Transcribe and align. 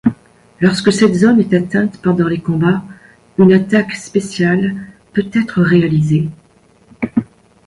Lorsque 0.61 0.91
cette 0.91 1.13
zone 1.13 1.39
est 1.41 1.53
atteinte 1.53 2.01
pendant 2.01 2.27
les 2.27 2.39
combats, 2.41 2.83
une 3.37 3.53
attaque 3.53 3.91
spéciale 3.93 4.87
peut 5.13 5.29
être 5.31 5.61
réalisée. 5.61 6.29